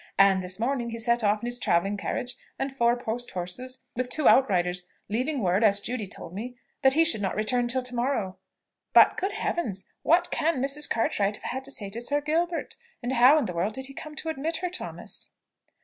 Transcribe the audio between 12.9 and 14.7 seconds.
and how in the world did he come to admit